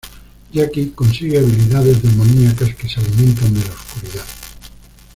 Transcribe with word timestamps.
Jackie 0.51 0.93
consigue 0.93 1.37
habilidades 1.37 2.01
demoníacas 2.01 2.73
que 2.73 2.89
se 2.89 2.99
alimentan 2.99 3.53
de 3.53 3.59
la 3.59 3.69
oscuridad. 3.71 4.25